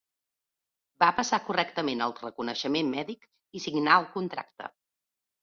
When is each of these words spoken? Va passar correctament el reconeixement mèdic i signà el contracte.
Va 1.03 1.09
passar 1.19 1.39
correctament 1.49 2.01
el 2.07 2.15
reconeixement 2.23 2.91
mèdic 2.95 3.29
i 3.61 3.63
signà 3.67 4.01
el 4.01 4.09
contracte. 4.19 4.73